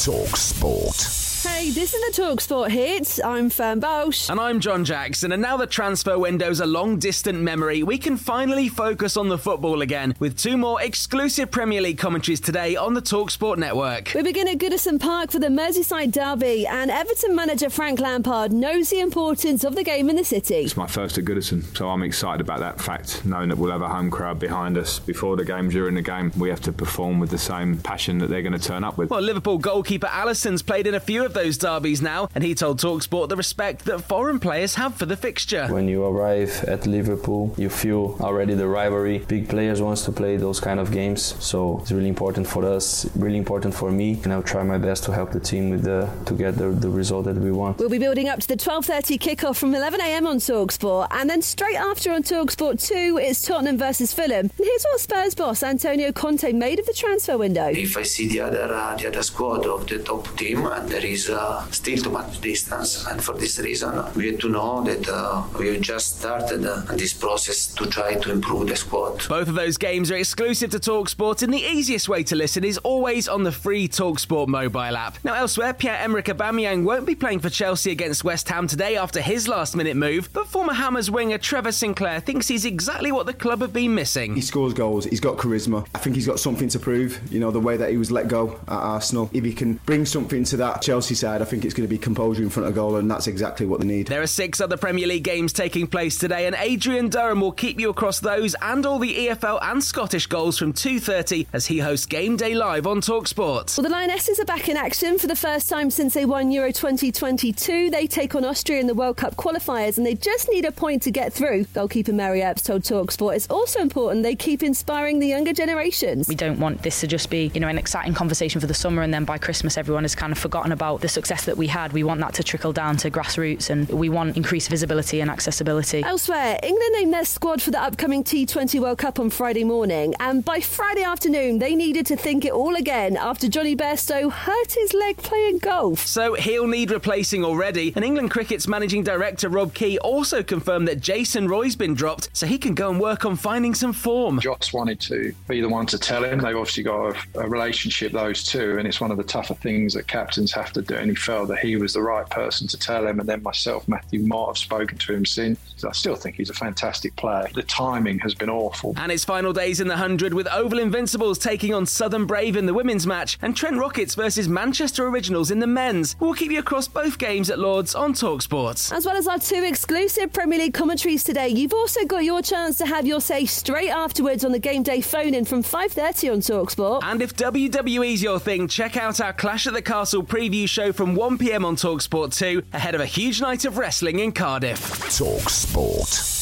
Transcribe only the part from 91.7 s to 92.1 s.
going to be